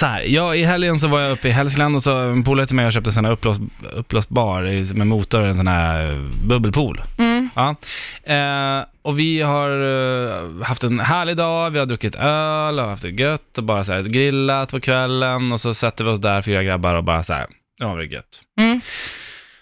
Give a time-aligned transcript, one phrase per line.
[0.00, 2.66] Så här, ja, i helgen så var jag uppe i Hälsingland och så en polare
[2.66, 3.58] till mig och köpte en sån här uppblås,
[3.92, 7.02] uppblåsbar med motor, en sån här eh, bubbelpool.
[7.18, 7.50] Mm.
[7.54, 7.76] Ja.
[8.22, 13.02] Eh, och vi har eh, haft en härlig dag, vi har druckit öl och haft
[13.02, 16.42] det gött och bara så här, grillat på kvällen och så sätter vi oss där,
[16.42, 17.46] fyra grabbar och bara så här,
[17.78, 18.40] ja det är gött.
[18.60, 18.80] Mm.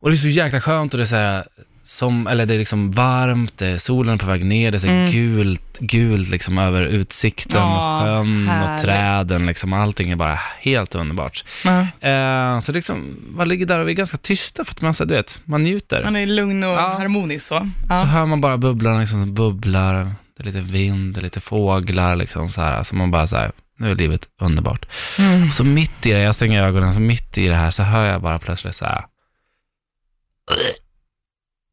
[0.00, 1.44] Och det är så jäkla skönt och det är så här,
[1.88, 4.80] som, eller det är liksom varmt, det är solen är på väg ner, det är
[4.80, 5.10] så Mm.
[5.12, 8.82] gult, gult liksom över utsikten Ja, och sjön och härligt.
[8.82, 11.44] träden liksom, allting är bara helt underbart.
[11.64, 11.80] Ja.
[12.08, 15.04] Eh, så liksom, man ligger där och vi är ganska tysta för att man, så
[15.04, 16.02] du vet, man njuter.
[16.04, 16.94] Han är lugn och Ja.
[16.98, 17.58] harmonisk så.
[17.58, 17.94] Så Ja.
[18.04, 19.94] hör man bara bubblarna liksom som bubblar,
[20.36, 23.36] det är lite vind, det är lite fåglar liksom så här, så man bara så
[23.36, 24.86] här, nu är livet underbart.
[25.18, 25.48] Mm.
[25.48, 28.04] Och så mitt i det, jag stänger ögonen, så mitt i det här så hör
[28.06, 29.04] jag bara plötsligt så här,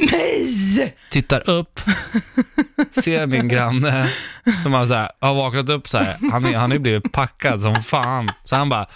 [0.00, 0.96] Nej!
[1.10, 1.80] tittar upp,
[3.04, 4.08] ser min granne
[4.62, 6.16] som har, så här, har vaknat upp så här.
[6.32, 8.30] Han, är, han har ju blivit packad som fan.
[8.44, 8.86] Så han bara,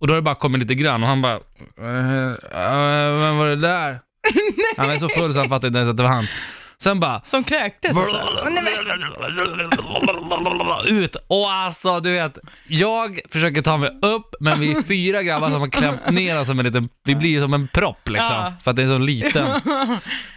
[0.00, 1.40] och då har det bara kommit lite grann och han bara,
[1.78, 4.00] äh, äh, vem var det där?
[4.76, 6.26] Han är så full så han fattar inte ens att det var han.
[6.82, 8.20] Sen bara, Som kräktes alltså.
[10.88, 11.16] Ut.
[11.26, 15.60] Och alltså, du vet, jag försöker ta mig upp, men vi är fyra grabbar som
[15.60, 18.52] har klämt ner oss som en liten, vi blir ju som en propp liksom, Ja.
[18.64, 19.46] för att det är så liten.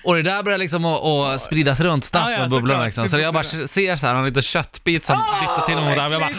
[0.03, 3.09] Och det där börjar liksom att, att spridas runt snabbt Ja, ja, med bubblorna liksom.
[3.09, 6.11] Så jag bara ser så här, en liten köttbit som flyttar till mot armen.
[6.11, 6.33] Jag bara,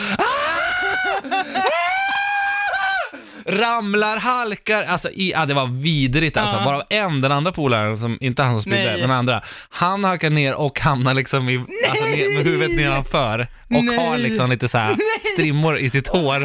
[3.49, 6.57] ramlar, halkar, alltså i, ja, det var vidrigt alltså.
[6.57, 6.65] Ja.
[6.65, 9.01] Varav en, den andra polaren, som, inte han som spydde, Nej.
[9.01, 11.57] den andra, han halkar ner och hamnar liksom i,
[11.89, 13.97] alltså ner, med huvudet nedanför och Nej.
[13.97, 14.97] har liksom lite så här
[15.35, 16.39] strimmor i sitt hår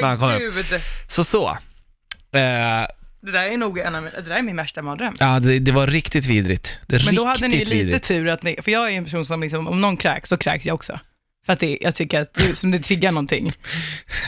[0.00, 0.40] när han kommer upp.
[0.54, 0.80] Herregud.
[1.08, 1.48] Så så.
[1.48, 2.86] Eh,
[3.22, 5.16] Det där är nog en av, det där är min värsta mardröm.
[5.20, 6.78] ja, det, det var riktigt vidrigt.
[6.88, 8.04] Det är Men då hade ni lite vidrigt.
[8.08, 10.66] tur att ni, för jag är en person som liksom, om någon kräks så kräks
[10.66, 10.98] jag också.
[11.46, 13.52] För att det, jag tycker att det, som det triggar någonting.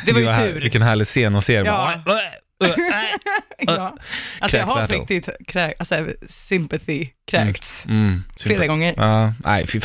[0.07, 0.61] Det var ju här- tur.
[0.61, 1.53] Vilken härlig scen att se.
[1.53, 2.03] Ja.
[2.07, 2.75] Bara, äh, äh,
[3.59, 3.97] ja.
[4.41, 8.95] Alltså jag har på riktigt kräk, alltså sympathy kräkts Mm, flera gånger.
[8.97, 9.81] Ja, nej, fy.